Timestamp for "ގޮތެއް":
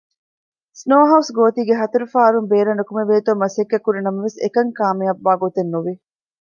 5.41-5.71